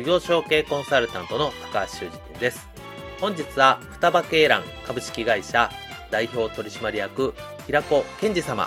[0.00, 2.66] 事業承継コンサルタントの高橋修人です
[3.20, 5.70] 本日は双葉鶏卵株式会社
[6.10, 7.34] 代表取締役
[7.66, 8.66] 平子健二様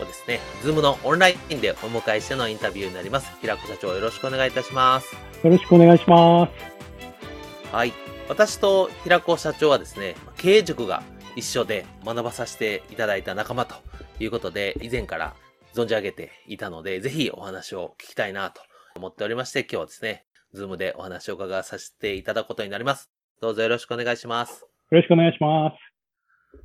[0.00, 3.30] をですね、ズームのオンラインでお迎えしてのインタビューになります。
[3.40, 5.14] 平子社長よろしくお願いいたします。
[5.44, 7.72] よろしくお願いします。
[7.72, 7.92] はい。
[8.28, 11.04] 私と平子社長はですね、経営塾が
[11.36, 13.76] 一緒で学ばさせていただいた仲間と
[14.18, 15.36] いうことで、以前から
[15.74, 18.62] 存じ上げていたので、ぜひお話を聞きたいなと
[18.96, 23.10] 思っておりまして、今日はですね、ズームでお話を伺わさせていただくことになります。
[23.40, 24.62] どうぞよろしくお願いします。
[24.62, 25.92] よろしくお願いします。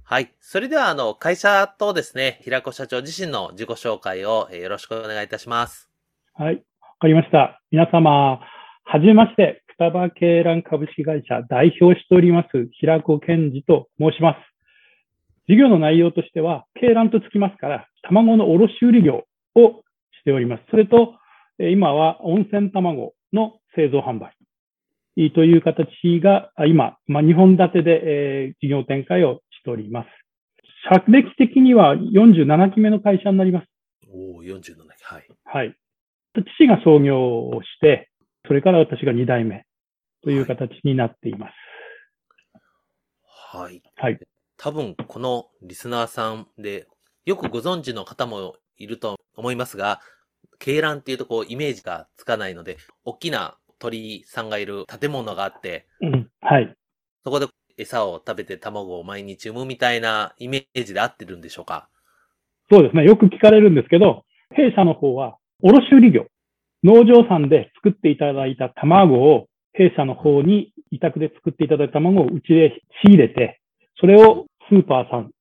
[0.03, 0.33] はい。
[0.39, 5.89] それでは、あの、会社とですね、平子社長自身の自己紹介を、えよろしくお願いいたします。
[6.33, 6.55] はい。
[6.55, 6.61] わ
[6.99, 7.61] かりました。
[7.71, 8.39] 皆様、
[8.83, 14.39] はじめまして、双葉鶏卵株式会社代表しております、平子健二と申します。
[15.47, 19.83] 事業の内容としては、鶏卵とつきますから、卵の卸売業を
[20.19, 20.63] しております。
[20.71, 21.15] それと、
[21.59, 24.33] 今は温泉卵の製造販売
[25.33, 30.08] という形が、今、まあ、2本立てで、えー、事業展開をしております。
[30.89, 33.67] 社歴的には47期目の会社になります。
[34.10, 34.76] おお、47期。
[35.04, 35.27] はい。
[35.43, 35.76] はい。
[36.33, 38.10] 父が創業をして、
[38.48, 39.65] それから私が2代目
[40.23, 41.54] という形になっています。
[43.58, 43.82] はい。
[43.95, 44.20] はい。
[44.58, 46.88] 多分、このリスナーさんで、
[47.26, 49.99] よくご存知の方もいると思いますが、
[50.59, 56.73] 鶏卵っていうとこう、イメージがつかないので、大きな鳥さんがいる建物があって、うん、はい。
[57.23, 61.89] そこで餌を食べて卵を毎日産むみたいなイメージで合ってるんでしょうか？
[62.71, 63.04] そうですね。
[63.04, 66.26] よく聞かれるんですけど、弊社の方は、卸売業、
[66.83, 73.61] 農場さんで作っていただいた卵を、弊社の方に委託で作っていただいた卵をうちで仕入れて、
[73.99, 75.32] それをスーパーさん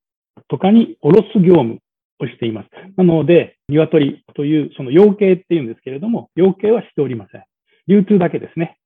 [0.47, 1.79] とかに卸す業務
[2.19, 2.69] をしています。
[2.95, 7.43] なので、鶏という、その養鶏っていうんですけれども、養鶏はしておりません。
[7.87, 8.77] 流通だけですね。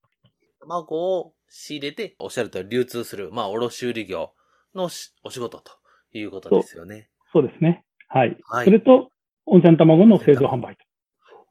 [0.62, 4.34] 卵を仕入れて、おっしゃると流通する、まあ、卸売業
[4.76, 5.72] のお仕事と
[6.14, 7.10] いうことですよね。
[7.34, 7.84] そうですね。
[8.08, 8.38] はい。
[8.44, 9.10] はい、それと、
[9.46, 10.84] 温泉卵の製造販売と。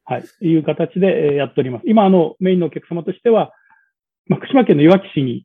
[0.05, 0.25] はい。
[0.47, 1.83] いう形でやっております。
[1.87, 3.53] 今、あの、メインのお客様としては、
[4.27, 5.45] まあ、福島県のいわき市に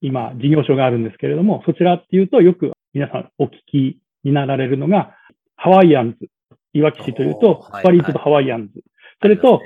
[0.00, 5.16] 今、事業所があるんですけれども、そちらっていうと、よく皆さんお聞きになられるのが、
[5.56, 6.28] ハワイアンズ。
[6.72, 8.82] いわき市というと、スパリートとハワイアンズ。
[9.22, 9.62] それと、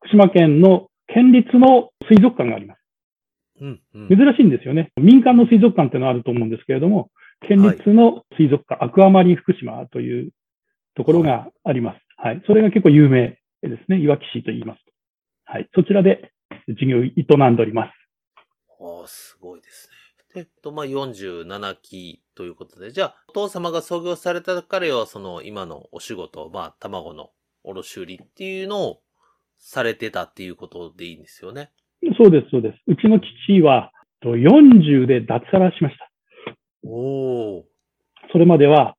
[0.00, 2.78] 福島県の県立の水族館があります。
[3.60, 4.92] うんうん、珍しいんですよね。
[4.96, 7.10] 民間の水族館っていうのはあると思うんですけれども、
[7.46, 10.30] 県立の水族館、はい、アクアマリン福島という
[10.94, 12.00] ところがあります。
[12.16, 12.42] はい。
[12.46, 13.98] それが結構有名ですね。
[13.98, 14.80] いわき市と言います。
[15.44, 15.68] はい。
[15.74, 16.32] そちらで
[16.68, 17.92] 事業を営んでおります。
[18.80, 20.40] ああ、すごいですね。
[20.40, 27.30] えっと、まあ、47期ということで、じゃあ、お父様が創業された彼は、その、今のお仕事、まあ、卵の
[27.64, 29.00] 卸売っていうのを
[29.58, 31.70] されてたっていうことでいいんですよね。
[32.18, 32.78] そうです、そうです。
[32.86, 33.92] うちの父は、
[34.24, 36.10] 40で脱サラしました。
[36.88, 37.64] お
[38.32, 38.96] それまでは、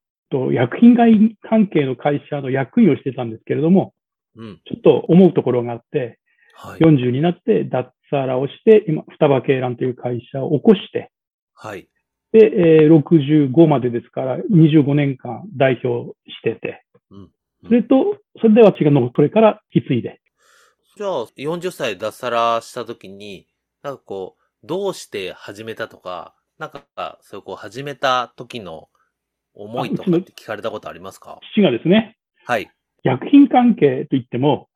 [0.51, 3.93] 薬品外関係の会社の役員をしてたんですけれども、
[4.35, 6.19] うん、ちょっと思うところがあって、
[6.53, 11.11] はい、40になって脱サラをして、今、双葉鶏卵という会社を起こして、
[11.53, 11.87] はい。
[12.31, 12.51] で、
[12.83, 17.29] えー、65までですから、25年間代表してて、うん、
[17.65, 20.19] それと、それでは違うの、それから引き継いで、
[20.97, 23.45] じゃあ、40歳脱サラした時に、
[23.83, 28.89] なんかこう、どうして始めたとか、なんか、そういうこう、始めた時の
[29.53, 31.39] 思いとかって聞かれたことありますか？
[31.53, 32.17] 父がですね。
[32.45, 32.71] はい。
[33.03, 34.69] 薬品関係といっても、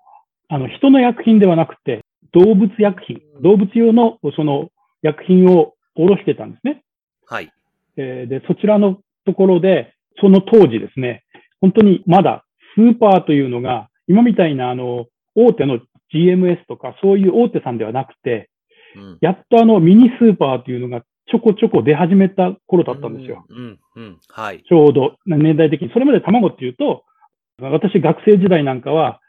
[0.47, 4.69] あの、人の薬品ではなくて、動物薬品、動物用のその
[5.01, 6.83] 薬品を卸してたんですね。
[7.25, 7.51] はい。
[7.97, 11.23] えー、で、そちらのところで、その当時ですね、
[11.61, 12.45] 本当にまだ
[12.75, 15.79] スーパーというのが、今みたいなあの、大手の
[16.13, 18.49] GMS とかそういう大手さんではなくて、
[18.95, 23.45] うん、やっとあのミニスーパーというのがちょこちょこ出始めた頃だったんですよ。
[23.49, 24.63] うん、うん、はい。
[24.67, 25.89] ちょうど年代的に。
[25.93, 27.05] それまで卵っていうと、
[27.59, 29.21] 私学生時代なんかは、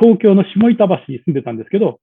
[0.00, 1.98] 東京の下板橋に住んでたんですけど、はい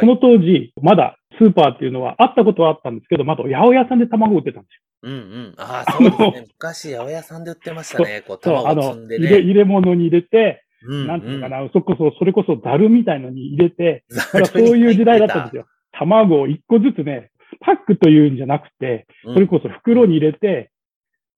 [0.00, 5.54] その当時、まだスーパーっていうのはあったことはあったんですけど、まだ八百屋さんで卵売ってたんですうんうん。
[5.58, 6.46] ああ、そうですね。
[6.48, 8.24] 昔、八百屋さんで売ってましたね。
[8.26, 9.38] こう、卵の、積んで入れ、ね。
[9.42, 15.66] 入れ物に入れて、うんなんていうのかな、そこそ、それこそザルみたいのに入れて、ざだからそういう時代だったんですよ。
[15.92, 17.30] 卵を一個ずつね、
[17.60, 20.70] パックというんじゃなくて、うんそれこそ袋に入れて、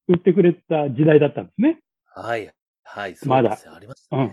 [0.09, 1.79] 売ってくれた時代だったんですね。
[2.15, 2.51] はい。
[2.83, 3.15] はい。
[3.27, 4.33] まだありましたね。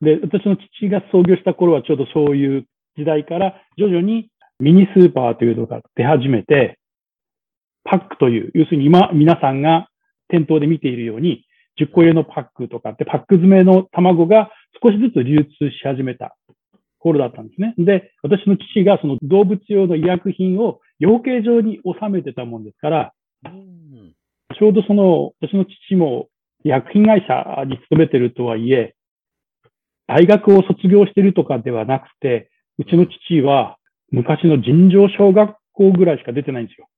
[0.00, 2.66] で、私の父が創業した頃はちょうどそういう
[2.96, 6.78] 時代から徐々にミニスーパーというのが出始めて、
[7.84, 9.88] パックという、要するに今皆さんが
[10.28, 11.44] 店頭で見ているように、
[11.80, 14.50] 10個入れのパックとかってパック詰めの卵が
[14.82, 16.36] 少しずつ流通し始めた
[16.98, 17.74] 頃だったんですね。
[17.78, 23.12] で、私の父がその動物用の医薬品を養鶏場に収めてたもんですから、
[23.44, 23.74] うん
[24.56, 26.28] ちょうどその、私の父も
[26.64, 28.94] 医薬品会社に勤めてるとはいえ、
[30.06, 33.78] 大学を卒業してるとかではなくて、うちの父は
[34.10, 36.88] 昔の尋常小学校ぐらいしか出てないんですよ。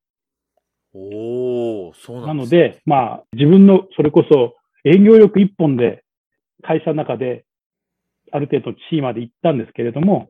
[0.95, 4.56] おー、そうなですなんので、まあ、自分のそれこそ
[4.87, 6.05] 営業力一本で
[6.63, 7.45] 会社の中で
[8.33, 10.27] ある程度地位まで行ったんですけれども、やっ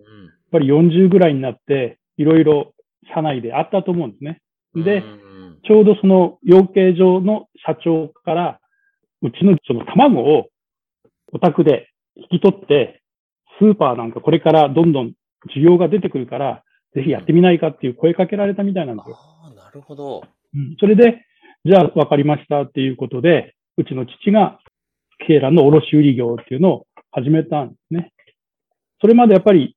[0.50, 2.72] ぱり40ぐらいになって、いろいろ
[3.14, 4.40] 社内であったと思うんですね。
[4.74, 4.84] うん。
[4.84, 5.26] でうん
[5.66, 8.60] ちょうどその養鶏場の社長から、
[9.22, 10.48] うちのその卵を
[11.32, 13.02] お宅で引き取って、
[13.58, 15.14] スーパーなんかこれからどんどん
[15.56, 16.62] 需要が出てくるから、
[16.94, 19.16] ぜひやってみないかっていう声かけられたみたいなんですよ。
[19.18, 20.22] ああ、なるほど。
[20.54, 21.24] うん、それで、
[21.64, 24.58] じゃあ分かりましたっていうことで、うちの父が
[25.26, 28.12] ケーランの卸売業っていうのを始めたんですね。
[29.00, 29.76] それまでやっぱり、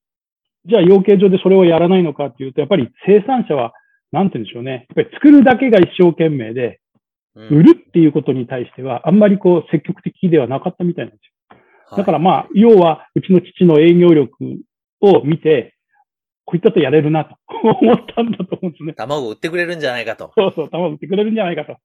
[0.66, 3.74] じゃあ養鶏場でそれをやらないのかっていうと、やっぱり生産者は、
[4.12, 4.88] なんて言うんでしょうね。
[4.96, 6.80] やっぱり作るだけが一生懸命で、
[7.36, 11.56] うん売るっていうことに対しては、あんまりこう積極的ではなかったみたいなんです
[11.92, 11.98] よ。
[11.98, 14.36] だからまあ、要は、うちの父の営業力
[15.00, 15.76] を見て、
[16.44, 18.94] こういったとやれるなと思ったんだと思うんですね。
[18.94, 20.34] 卵売ってくれるんじゃないかと。
[20.36, 21.78] そうそう、卵売ってくれるんじゃないかと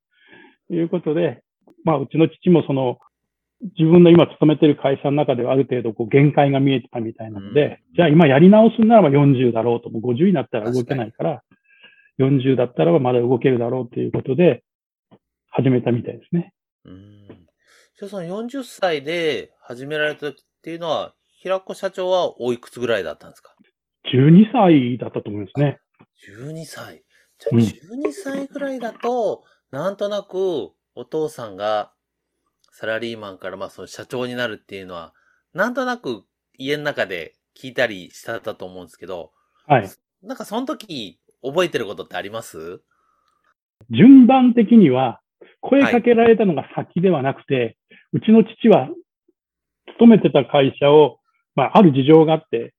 [0.74, 1.42] いうことで、
[1.84, 2.98] まあ、うちの父もその、
[3.78, 11.42] 自分の今勤めてる会社の中ではある程度こう限界が見えてたみたいなので、うんじゃあ今やり直すならば40だろうと、もう50になったら動けないから、
[12.18, 14.64] 40だったらばまだ動けるだろうということで、
[15.50, 16.52] 始めたみたいですね。
[16.84, 17.26] うん。
[17.96, 23.54] じゃあその40歳で始められた時っていうのは、平子社長はおいくつぐらいだったんですか
[24.12, 25.78] ？12歳だったと思いますね。
[26.28, 27.04] 12歳。
[27.38, 31.92] じゃあうん12歳ぐらいだと、なんとなくお父さんが
[32.72, 35.12] サラリーマンからまあその社長になるっていうのは、
[35.52, 36.24] なんとなく
[36.56, 39.32] 家の中で聞いたりしたと思うんですけど、
[39.66, 39.90] はい。
[40.22, 42.82] なんかその時覚えてることってあります？
[43.90, 45.20] 順番的には、
[45.60, 47.76] 声かけられたのが先ではなくて、
[48.12, 48.88] うちの父は
[49.98, 51.18] 勤めてた会社を、
[51.54, 52.74] まあ、ある事情があって、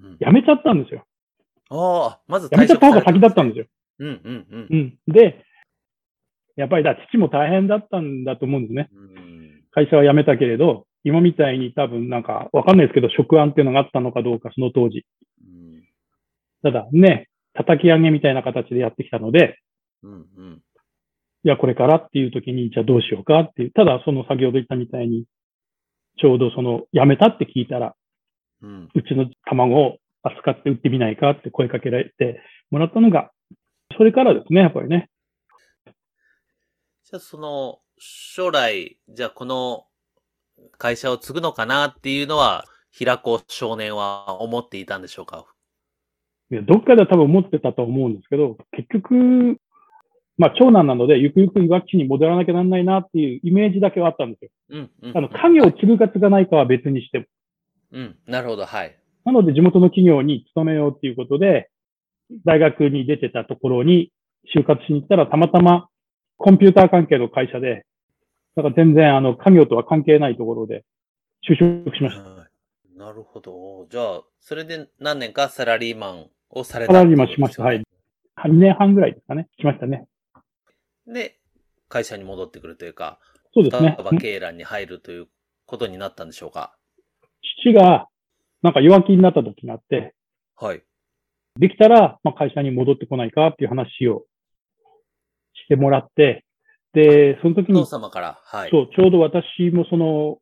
[0.00, 0.18] うん。
[0.18, 1.04] 辞めちゃったんですよ。
[1.70, 3.66] ああ、まず辞めちゃった方が先だったんですよ。
[3.98, 4.66] うんうんうん。
[4.70, 5.12] うん。
[5.12, 5.44] で、
[6.56, 8.88] やっぱりだ、父も大変だったんだと思うんですね。
[8.92, 9.32] うん
[9.74, 15.06] 会社は辞めたけれど、今みたいに多分なんか、わかんないですけど、職案っていうのがあったのかどうか、その当時。
[15.42, 15.82] うん
[16.62, 19.58] ただね、叩き上げみたいな形でやってきたので、
[20.02, 20.62] うんうん
[21.44, 23.70] いや、これからっていう時に、じゃあどうしようかっていう。
[23.72, 25.24] ただ、その先ほど言ったみたいに、
[26.20, 27.94] ちょうどその、辞めたって聞いたら、
[28.62, 32.40] うんうちの卵を扱って売ってみないかって声かけられて
[32.70, 33.32] もらったのが、
[33.96, 35.08] それからですね、やっぱりね。
[37.12, 39.84] じゃあその、将来、じゃあこの
[40.78, 45.44] 会社を継ぐのかなっていうのは、平子少年は思っていたんでしょうか？
[46.50, 49.58] いやどっかでは多分思ってたと思うんですけど、結局、
[50.38, 54.50] まあ長男なので、ゆくゆくいわきに戻らなきゃなんないなっていうイメージだけはあったんですよ。
[54.70, 55.18] うん、うん。
[55.18, 57.24] あの、家業を継ぐか継がないかは別にしても。
[57.90, 58.98] うん、なるほど、はい。
[59.26, 61.68] なので地元の企業に勤めようっていうことで、
[62.46, 64.10] 大学に出てたところに
[64.56, 65.90] 就活しに行ったら、たまたま
[66.36, 67.86] コンピューター関係の会社で、
[68.56, 70.84] だから全然あの、家業とは関係ないところで
[71.48, 72.22] 就職しました。
[72.22, 72.52] はい
[73.02, 73.88] なるほど。
[73.90, 77.82] じゃあ、それで何年かサラリーマンをされたサラリーマンしましたはい。
[78.44, 79.48] 2年半ぐらいですかね。
[79.58, 80.06] しましたね。
[81.08, 81.40] で、
[81.88, 83.18] 会社に戻ってくるというか、
[83.54, 84.04] そうですね双。
[84.04, 85.26] 葉経欄に入るという
[85.66, 86.76] ことになったんでしょうか？
[87.64, 88.08] 父が、
[88.62, 90.14] なんか弱気になった時があって、
[90.56, 90.82] はい。
[91.58, 94.26] できたら、まあ、会社に戻ってこないかっていう話を
[95.72, 96.44] してもらって、
[96.92, 98.70] で、その時お父に、様から、はい。
[98.70, 100.38] そう、ちょうど私もその、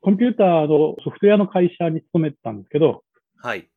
[0.00, 3.02] コンピューターのソフトウェアの会社に勤めてたんですけど、
[3.42, 3.68] はい。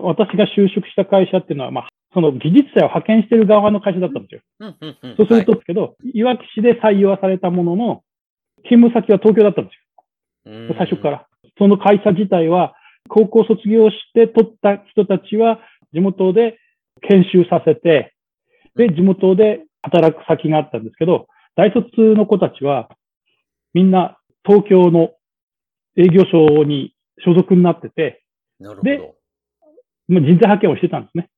[0.00, 4.40] 私が就職した会社っていうのは、まあ、その技術者を派遣してる側の会社だったんですよ。
[4.60, 5.16] うんうんうん。
[5.16, 8.02] そうするとですけど、いわき市で採用はされたものの、
[8.64, 9.70] 勤務先は東京だったんで
[10.44, 10.74] すはい、よ。
[10.78, 11.26] 最初から。
[11.58, 12.74] その会社自体は、
[13.08, 15.60] 高校卒業して取った人たちは、
[15.92, 16.58] 地元で
[17.02, 18.14] 研修させて、
[18.76, 22.88] で、地元で働く先があったんですけど、大卒の子たちは、
[23.72, 25.10] みんな東京の
[25.96, 28.22] 営業所に所属になってて、
[28.58, 29.04] なるほでど。
[30.08, 31.30] もう人材派遣をしてたんですね。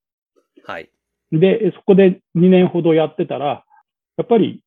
[0.65, 0.91] はい。
[1.31, 3.65] で、そこで2年ほどやってたら、
[4.17, 4.63] やっぱり、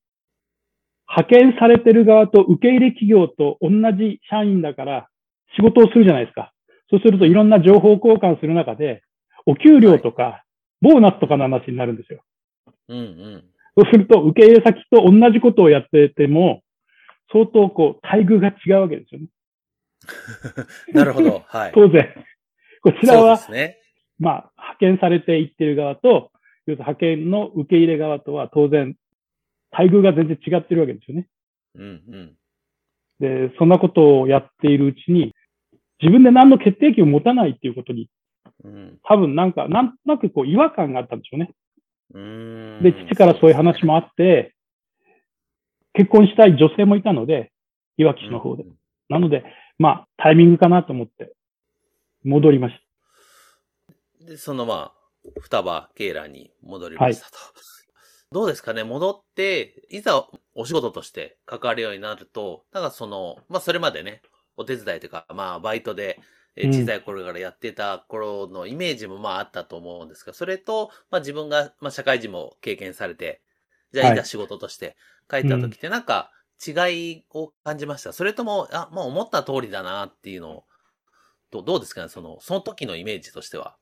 [1.07, 5.09] 派遣されてる側と受け入れ企業と同じ社員だから
[5.57, 6.53] 仕事をするじゃないですか。
[6.89, 9.01] そうするといろんな情報交換する中で、
[9.45, 10.43] お給料とか、
[10.81, 12.23] ボーナスとかの話になるんですよ。
[12.87, 13.50] うんうん。
[13.77, 16.61] そうすると、受け入れ先と同じことをやってても、
[17.31, 19.27] 相当こう、待遇が違うわけですよね。
[20.93, 21.43] なるほど。
[21.47, 21.71] はい。
[21.73, 22.13] 当然。
[22.81, 23.77] こちらは、すね。
[24.19, 26.31] まあ、派遣されていってる側と、
[26.65, 28.95] 要するに派遣の受け入れ側とは当然、
[29.71, 31.27] 待遇が全然違ってるわけですよね。
[31.75, 32.35] うんうん。
[33.19, 35.33] で、そんなことをやっているうちに、
[36.01, 38.09] 自分で何の決定権を持たないっていうことに、
[38.63, 38.99] うん。
[39.03, 41.51] 多分なんか、なんとなくこう違和感があったんでしょうね。
[42.13, 44.55] で、父からそういう話もあって、
[45.93, 47.51] 結婚したい女性もいたので、
[47.97, 48.63] いわき市の方で。
[48.63, 48.77] うん。
[49.09, 49.43] なので、
[49.77, 51.33] まあ、タイミングかなと思って、
[52.23, 52.75] 戻りまし
[54.21, 57.37] で、そのまあ、双葉ケーラーに戻りましたと。
[58.31, 58.85] どうですかね？
[58.85, 60.25] 戻って、いざ
[60.55, 64.21] お仕事として関わるようになると、なんかその、まあそれまでね、
[64.55, 66.17] お手伝いというか、まあバイトで、
[66.55, 73.41] え小さい頃からやってた頃のイメージもまああったと思うんですが、それと、まあ自分が、まあ社会人も経験されて、
[73.93, 74.97] じゃあはいいざ仕事として
[75.29, 76.31] 帰った時ってなんか
[76.65, 76.71] 違
[77.15, 78.13] いを感じました？
[78.13, 80.63] それとも、あ、もう思った通りだなっていうのを、
[81.51, 82.09] どどうですかね？
[82.09, 83.77] その、その時のイメージとしては。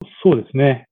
[0.00, 0.06] た。
[0.22, 0.88] そうですね。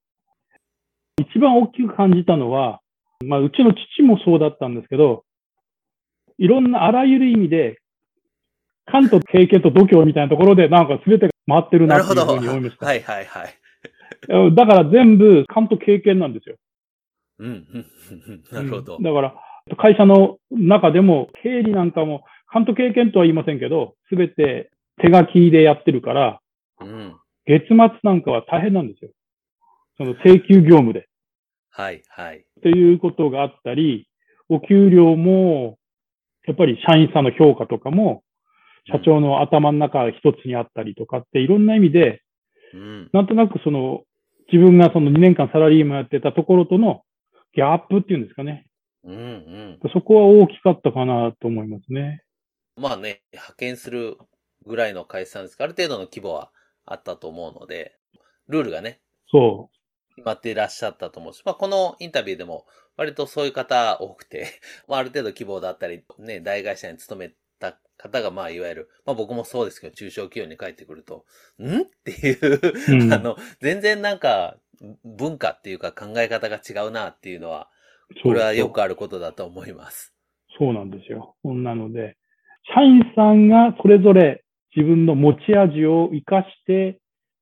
[1.21, 2.81] 一番大きく感じたのは、
[3.25, 5.25] まあ、うちの父もそうだったんですけど、
[6.39, 7.82] いろんなあらゆる意味で、
[8.87, 12.87] 関東経験と度胸みたいなところで、なんか全てが回ってるなっていうふうに思いました。
[12.87, 14.55] はいはいはい。
[14.55, 16.57] だから全部、関東経験なんですよ。
[17.39, 17.87] うん、うん
[18.29, 19.03] うん、なるほどうん。
[19.03, 19.35] だから、
[19.77, 24.71] 会社の中でも、経理なんかも、関東経験とは言いませんけど、すべて
[25.01, 26.41] 手書きでやってるから、
[26.81, 27.17] うん。
[27.47, 29.11] 月末なんかは大変なんですよ。
[29.97, 31.09] その請求業務で。
[31.71, 32.39] はいはい。
[32.39, 34.09] っていうことがあったり、
[34.49, 35.79] お給料も、
[36.47, 38.23] やっぱり社員さんの評価とかも、
[38.91, 42.23] 社長の頭の中一つにあったりとかって、いろんな意味で、
[42.75, 43.11] うん。
[43.13, 44.03] なんとなくその、
[44.53, 47.03] 自分がその2年間サラリーマンやってたところとの
[47.55, 48.67] ギャップっていうんですかね。
[49.05, 49.19] うんう
[49.87, 49.91] ん。
[49.93, 52.23] そこは大きかったかなと思いますね。
[52.77, 54.17] まあね、派遣する
[54.67, 56.51] ぐらいの会社なんですが、ある程度の規模は
[56.87, 57.97] あったと思うので、
[58.49, 59.71] ルールがね、そ
[60.17, 67.33] 決まっていらっしゃったと思うし、まあこのインタビューでも割とそういう方多くて、 まあある程度規模だったり、ね、大会社に勤め
[67.71, 71.25] た方が、まあいわゆる、まあ僕もそうですけど、中小企業に帰ってくると、
[71.59, 71.83] ん？
[71.83, 72.61] っていう、
[73.03, 74.57] うんあの、全然なんか、
[75.05, 77.69] 文化っていうか考え方が違うなっていうのは、
[78.11, 78.23] う。
[78.23, 80.15] これはよくあることだと思います。
[80.59, 81.37] そうなんですよ。
[81.45, 82.17] なので、
[82.75, 84.45] 社員さんがそれぞれ
[84.77, 87.01] 自分の持ち味を活かして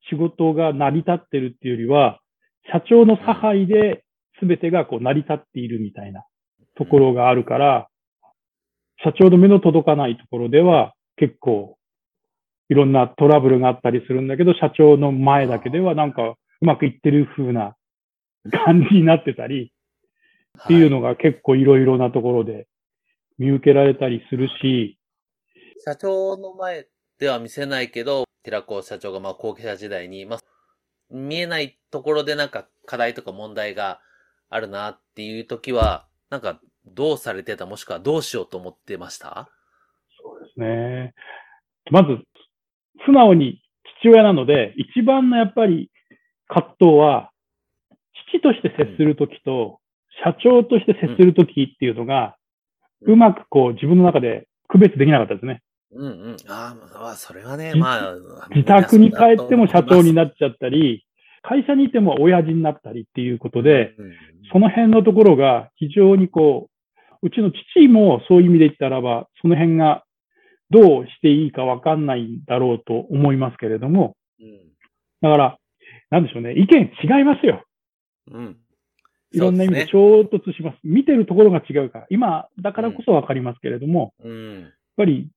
[0.09, 2.21] 仕事が成り立ってるっていうよりは、
[2.73, 4.05] 社長の差配で
[4.41, 6.25] 全てがこう成り立っているみたいな
[6.77, 7.90] ところがあるから、
[9.05, 11.77] 社長の目の届かないところでは結構
[12.69, 17.75] いろんなトラブルがあったりするんだけど、社長の前だけではなんかうまくいってる風な
[18.65, 19.73] 感じになってたり、
[20.65, 22.69] っていうのが結構いろいろなところで
[23.39, 24.99] 見受けられたりするし、
[25.85, 26.87] 社長の前
[27.19, 30.41] では見せないけど、寺子社長がまあ後継者時代に、まあ、
[31.11, 34.01] 見えないところでなんか課題とか問題が
[34.49, 39.49] あるなっていう時は、なんかどうされてたもしくはどうしようと思ってました？
[40.23, 41.15] そうですね。
[41.91, 42.19] まず、
[43.07, 43.63] 素直に
[44.03, 45.91] 父親なので、一番のやっぱり
[46.49, 47.31] 葛藤は、
[48.33, 49.81] 父として接するときと、
[50.25, 52.35] 社長として接するときっていうのが、
[53.03, 55.63] うんうまくこう自分の中で区別できなかったですね。
[55.91, 56.37] うんうん。
[56.49, 58.15] ああ、それはね、じまあ、
[58.55, 61.07] 自宅に帰っても社長にななっちゃったり、
[61.41, 64.13] 会社にいても親父になったりっていうことで、うんうん
[64.53, 66.70] その辺のところが非常にこ
[67.23, 70.05] う、うちの父もそういう意味で言ったらば、その辺が
[70.71, 74.71] どうしていいかわかんないんだろうと思いますけれども、うん
[75.23, 75.59] だから、
[76.11, 77.63] なんでしょうね、意見違いますよ。
[78.31, 78.57] うん。
[79.33, 80.79] いろんな意味で衝突します。
[80.83, 82.07] 見てるところが違うから。
[82.11, 84.31] 今、だからこそわかりますけれども、すね。
[84.31, 84.61] うん。
[84.63, 85.29] やっぱり、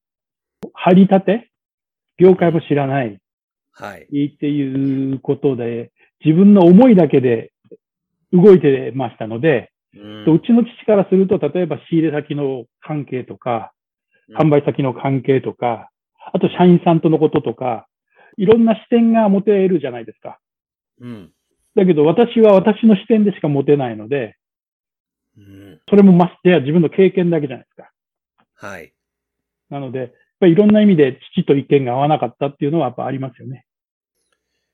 [0.74, 1.52] 張り立て
[2.18, 3.20] 業界も知らない
[3.74, 4.04] はい。
[4.04, 5.92] っていうことで、
[6.24, 7.52] 自分の思いだけで
[8.32, 13.74] 動いてましたので、うちの父からすると、例えば仕入れ先の関係とか、
[14.38, 15.90] 販売先の関係とか、
[16.34, 17.88] あと社員さんとのこととか、
[18.38, 20.40] いろんな視点が持てるじゃないですか。
[21.00, 21.32] うん。
[21.76, 24.38] だけど私は私の視点でしか持てないので、
[25.38, 25.82] うん。
[25.90, 27.92] それもましてや自分の経験だけじゃないですか。
[28.56, 28.94] はい。
[29.70, 30.10] なので、やっ
[30.40, 33.66] ぱりいろんな意味で父と意見が合わなかったっていうのはやっぱありますよね。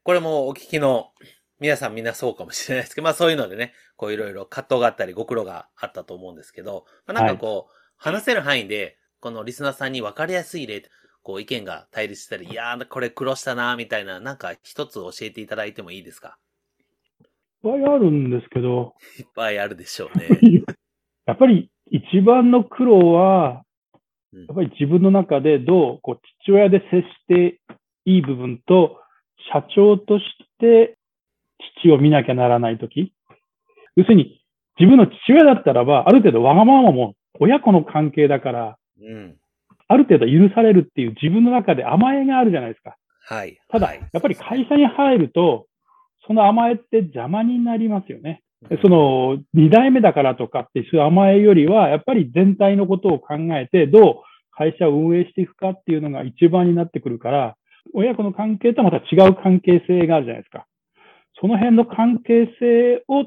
[0.03, 1.11] これもお聞きの
[1.59, 10.83] 皆さんみんなそうかもしれないですけど、 まあそういうのでね、こういろいろ葛藤があったりご苦労があったと思うんですけど、まあ、なんかこう、話せる範囲で、このリスナーさんに分かりやすい例、
[11.21, 16.37] こう意見が対立したり、いやー、これ苦労したな、みたいな、なんか一つ教えていただいてもいいですか？
[17.21, 17.27] いっ
[17.61, 20.27] ぱいあるんですけど、いっぱいあるでしょうね。
[21.25, 23.63] やっぱり一番の苦労は、
[24.31, 24.45] うん。
[24.45, 27.59] やっぱり自分の中でどうこう父親で接して
[28.05, 29.01] いい部分と、
[29.51, 30.25] 社長とし
[30.59, 30.97] て
[31.81, 33.13] 父を見なきゃならないとき。
[33.95, 34.41] 要するに、
[34.79, 39.35] 自分の父親だったらば、ある程度わがままも親子の関係だから、うん。
[39.87, 42.95] ある程度許されるっていう自分の中で甘えがあるじゃないですか。
[43.23, 43.59] はい。
[43.69, 45.67] ただ、はいやっぱり会社に入ると、
[46.27, 48.41] その甘えって邪魔になりますよね。
[48.43, 54.15] うんその、二代目だからとかっていう甘えよりは、やっぱり全体のことを考えて、どう
[54.51, 57.55] 会社を運営していくかっていうのが一番になってくるから、
[57.93, 60.65] 親子の関係とはまた違う関係性があるじゃないですか。
[61.39, 63.23] その辺の関係性を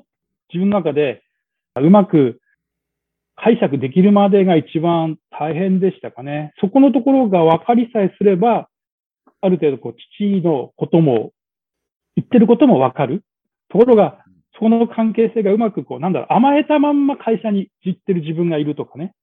[0.52, 1.22] 自分の中で
[1.76, 2.40] うまく
[3.36, 6.52] 解釈できるまでが一番大変でしたかね。
[6.60, 8.68] そこのところが分かりさえすれば、
[9.40, 11.32] ある程度こう父のことも、
[12.14, 13.24] 言ってることも分かる。
[13.70, 14.18] ところが、
[14.54, 19.14] そこの関係性がうまくこう、なんだろう、甘えたまんま会社に知ってる自分がいるとかね。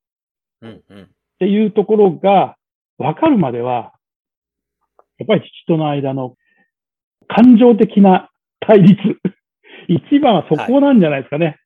[0.62, 1.04] うんうん。
[1.04, 1.08] っ
[1.40, 2.58] ていうところが
[2.98, 3.94] 分かるまでは、
[5.20, 6.36] やっぱり父との間の
[7.28, 8.29] 感情的な
[8.70, 8.98] 対立。
[9.90, 11.58] 一番はそこなんじゃないですかね。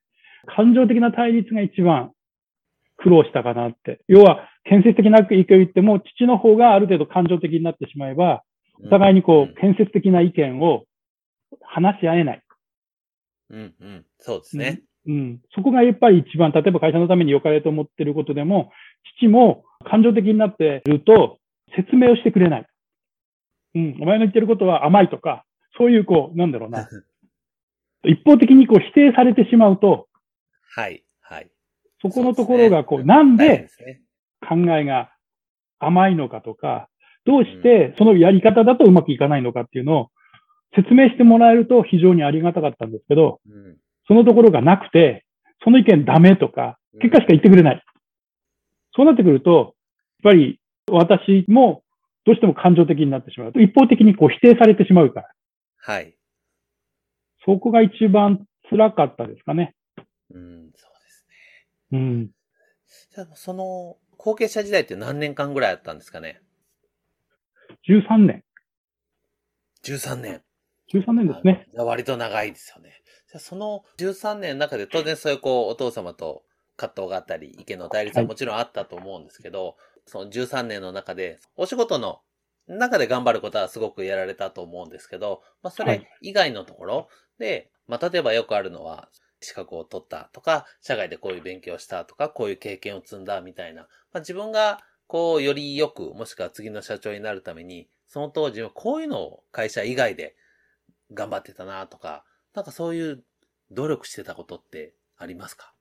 [0.45, 2.11] 感情的な対立が一番
[2.97, 3.99] 苦労したかなって。
[4.07, 8.43] 要は、建設的な意見を言っても、父の方がある程度感情的になってしまえば、
[8.85, 10.85] お互いにこう、建設的な意見を
[11.61, 12.41] 話し合えない。
[13.49, 14.05] うんうん。
[14.19, 14.81] そうですね。
[15.05, 15.41] うん。
[15.53, 18.71] そこがやっぱり一番、例えば会社のために良かれと思ってることでも、
[19.17, 21.39] 父も感情的になっていると
[21.75, 22.65] 説明をしてくれない。
[23.75, 23.97] うん。
[24.01, 25.43] お前の言ってることは甘いとか、
[25.77, 26.87] そういうこう、なんだろうな。
[28.05, 30.07] 一方的にこう否定されてしまうと、
[30.75, 31.03] はい。
[31.21, 31.49] はい。
[32.01, 33.67] そこのところがこう、なんで。
[34.45, 35.13] 考えが
[35.79, 36.89] 甘いのかとか、
[37.25, 40.11] どうしてそのやり方だとうまくいかないのかっていうのを
[40.75, 43.77] 説明してもらえると非常にありがたかったんですけど、うん。
[44.07, 45.25] そのところがなくて、
[45.63, 47.83] その意見ダメとか、結果しか言ってくれない。
[48.95, 49.75] そうなってくると、
[50.23, 50.59] やっぱり
[50.89, 51.83] 私も
[52.25, 55.29] どうしても感情的になってしまうと、一方的にこう否定されてしまうから、
[55.85, 56.15] はい。
[57.45, 59.75] そこが一番辛かったですかね。
[60.33, 61.25] うん、そうです
[61.91, 61.99] ね。
[61.99, 62.27] うん。
[63.13, 66.41] じゃあ、その、後継者時代って何年間ぐらいあったんですかね
[67.85, 68.43] ？13年。
[69.83, 70.41] ?13 年。
[70.93, 71.67] 13年ですね。
[71.77, 73.01] あ割と長いですよね。
[73.27, 76.43] じゃあその13年の中で当然そういうこうお父様と
[76.77, 82.21] 葛藤があったり意見の対立ははいもちろんあったと思うんですけど、その13年の中でお仕事の
[82.67, 86.07] 中で頑張ることはすごくやられたと思うんですけど、まあそれはい。
[86.21, 87.07] 以外のところ
[87.39, 89.09] で、まあ例えばよくあるのは
[89.41, 100.35] 資格を取ったとか、社外でこういう勉強をしたとか、こういう経験を積んだみたいな、まあ自分がこうよりよく、もしくは次の社長になるために、その当時はこういうのを会社以外で
[101.13, 102.23] 頑張ってたなとか、
[102.53, 103.23] なんかそういう
[103.71, 105.73] 努力してたことってありますか？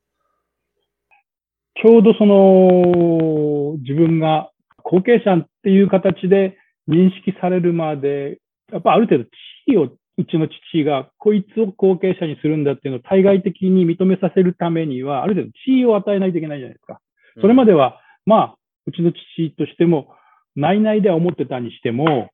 [1.82, 4.50] ちょうどその、自分が
[4.82, 8.38] 後継者っていう形で認識されるまで、
[8.72, 9.28] やっぱある程度地
[9.68, 17.00] 位を、うちの父がこいつを後継者にするんだっていうのを対外的に認めさせるためには、ある程度地位を与えないといけないじゃないですか。
[17.40, 18.54] それまで、では、まあ、
[18.86, 20.14] うちの父としても、
[20.54, 22.28] 内々では思ってたにしても、やっ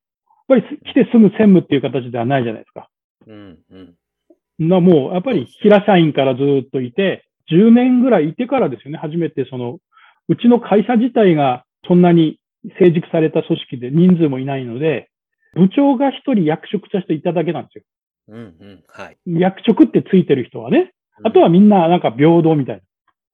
[0.48, 2.88] ぱり来てすぐ専務っていう形ではないじゃないですか。
[3.26, 4.68] うん、うん。
[4.68, 9.78] な、もう、やっぱり平社員からずっといて、10年ぐらいいてからですよね、初めてその、
[10.28, 12.37] うちの会社自体がそんなに
[12.78, 15.10] 成熟された組織で人数もいないので、
[15.54, 17.84] 部長が一人役職としていただけなんですよ。
[18.28, 18.84] うん、うん。
[18.88, 19.16] はい。
[19.26, 20.92] 役職ってついてる人はね。
[21.24, 22.82] あとはみんななんか平等みたい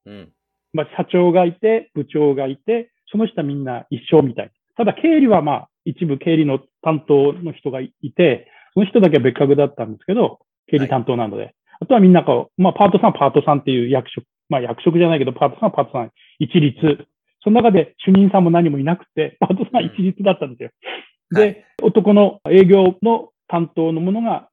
[0.06, 0.12] な。
[0.12, 0.32] うん、
[0.72, 4.52] まあ、社長がいて、部長がいて、その下みんな一緒みたいな。
[4.76, 11.54] ただ経理はまあ、一部経理の担当の人がいて、その人だけは別格だったんですけど、経理担当なので。
[11.80, 17.06] あとはみんなこう、まあ、パートさん、パートさんっていう役職、まあ、役職じゃないけど、パートさん、パートさん、一律。
[17.44, 20.68] その中で主任さんも何もいなくて、パートさん一律だったんですよ。
[20.68, 24.50] はいで、男の営業の担当のものが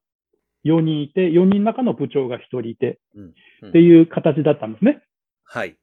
[0.64, 5.00] 4人いて、4人の中の部長が1人いて、うんうんっていう形だったんですね。
[5.44, 5.76] はい。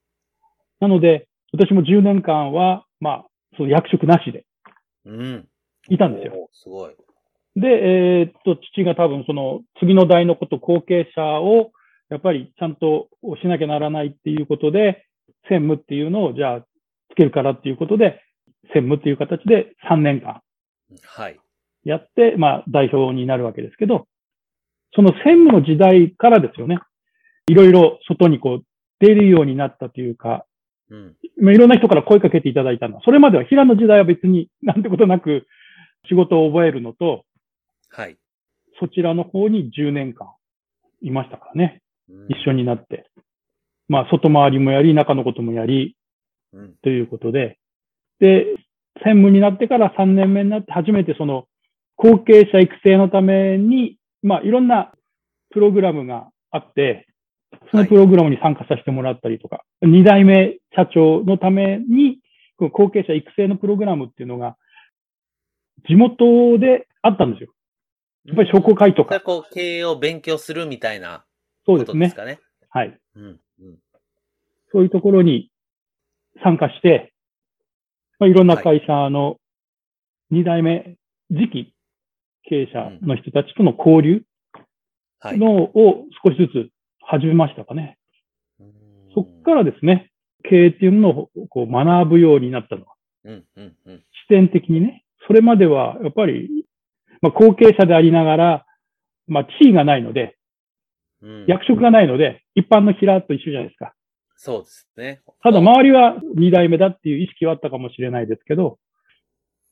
[0.82, 4.46] なので、私も10年間は、まあ、その役職なしで
[5.06, 5.48] うん。
[5.88, 6.34] いたんですよ。
[6.36, 6.94] おーすごい。
[7.56, 11.72] で、えーっと、父が多分その次の代のこと、後継者を
[12.10, 13.08] やっぱりちゃんと
[13.42, 15.06] しなきゃならないっていうことで、
[15.48, 16.66] 専務っていうのをじゃあ
[17.12, 18.22] つけるからっていうことで、
[18.74, 20.42] 専務っていう形で3年間
[21.04, 21.40] はい。
[21.84, 24.08] やって、まあ代表になるわけですけど、
[24.96, 26.80] その専務の時代からですよね。
[27.48, 28.66] いろいろ外にこう
[29.00, 30.46] 出るようになったというか、
[30.90, 31.16] うん。
[31.40, 35.48] まあいろんな人から声かけていただいたのは、それまでは平の時代は別になんてことなく
[36.08, 37.24] 仕事を覚えるのと、
[37.90, 38.18] はい。
[38.80, 40.28] そちらの方に10年間
[41.02, 41.82] いましたからね。
[42.30, 42.60] 一緒に。
[42.60, 43.10] になって。
[43.88, 45.99] まあ、外回りもやり、中のこともやり、うん。
[46.84, 47.58] ということで。
[48.20, 48.46] で、
[49.04, 51.48] 専務になってから3年目になって初めてその
[51.96, 54.94] 後継者育成のために、まあ、いろんな
[55.52, 57.08] プログラムがあって、
[57.72, 62.20] そのプログラムに参加させてもらったりとか、二代目社長のために、
[62.58, 64.56] 後継者育成のプログラムっていうのが、
[65.88, 67.54] 地元であったんですよ。
[68.26, 69.20] やっぱり商工会とか。
[69.20, 71.26] こう、経営を勉強するみたいな
[71.66, 71.94] こそうですね。
[71.94, 72.40] とですかね。
[72.70, 72.98] はい。
[73.16, 73.24] うん。
[73.24, 73.40] うん。
[74.72, 75.52] そういうところに
[76.44, 77.14] 参加して、
[78.20, 79.38] まあ、いろんな会社の
[80.30, 80.98] 二代目
[81.32, 81.74] 次期
[82.44, 84.24] 経営者の人たちとの交流
[85.22, 85.38] はい。
[85.38, 86.70] のを少しずつ
[87.02, 87.98] 始めましたかね。
[88.60, 88.70] うん
[89.16, 90.12] そっからですね、
[90.44, 92.94] 経営っていうのをこう学ぶようになったのは、
[93.26, 93.44] うん。
[93.58, 93.76] うん。
[93.86, 93.98] うん。
[93.98, 95.04] 視点的にね。
[95.28, 96.66] それまではやっぱり、
[97.22, 98.66] まあ、後継者でありながら、
[99.28, 100.38] まあ、地位がないので、
[101.22, 101.46] うん。
[101.48, 103.94] 役職がないので、一般の平と一緒じゃないですか。
[104.42, 105.22] そうですね。
[105.44, 108.80] ただ周りは二代目だっていう意識はあったかもしれないですけど、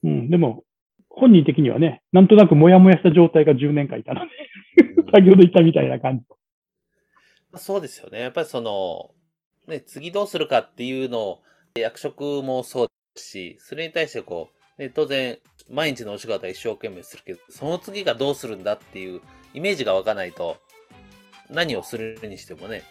[0.04, 0.66] うん、でも、
[1.10, 6.26] 本人的にはね、なんとなくモヤモヤした状態が10年間いたので、うん先ほど言ったみたいな感じ。
[7.56, 8.20] そうですよね。
[8.20, 9.12] やっぱりその、
[9.68, 11.44] ね、次どうするかっていうのを、
[11.76, 15.38] 役職もそうですし、それに対してこう、ね、当然、
[15.70, 19.22] 毎日のお仕事は一生懸命するけど、その次がどうするんだっていう
[19.54, 20.58] イメージが湧かないと、
[21.50, 22.84] 何をするにしてもね、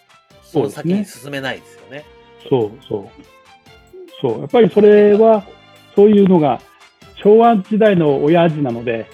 [0.52, 2.04] その先に進めないですよね。
[2.48, 3.08] そうそう。
[4.20, 4.40] そう。
[4.40, 5.44] やっぱりそれは、
[5.94, 6.60] そういうのが
[7.16, 9.06] 昭和時代の親父なので、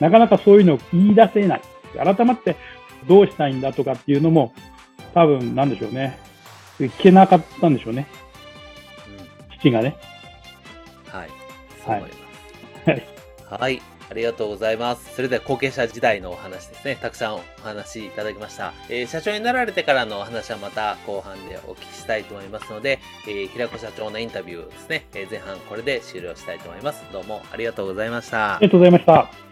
[0.00, 1.62] なかなかそういうのを言い出せない。
[1.94, 2.56] 改まって
[3.08, 4.52] どうしたいんだとかっていうのも、
[5.14, 6.18] 多分なんでしょうね。
[6.78, 8.06] 聞けなかったんでしょうね。
[9.58, 9.96] 父がね。
[11.06, 11.20] うん。
[11.20, 11.30] はい。
[11.86, 13.02] はい。
[13.50, 13.82] はい。
[14.10, 15.14] ありがとうございます。
[15.14, 16.96] それでは後継者時代のお話ですね。
[17.00, 18.72] たくさんお話いただきました。
[18.88, 27.02] えー社長になられてからのお話はまた後半でお聞きしたいと思いますので、えー平子社長のインタビューですね、えー前半これで終了したいと思います。
[27.12, 28.66] どうもありがとうございましたあり。
[28.68, 29.47] がとうございました。